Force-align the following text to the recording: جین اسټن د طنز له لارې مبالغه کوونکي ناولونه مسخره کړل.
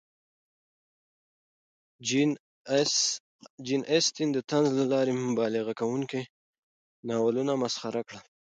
جین 3.65 3.81
اسټن 3.95 4.27
د 4.33 4.37
طنز 4.49 4.69
له 4.79 4.85
لارې 4.93 5.13
مبالغه 5.27 5.73
کوونکي 5.79 6.21
ناولونه 7.07 7.53
مسخره 7.63 8.01
کړل. 8.07 8.23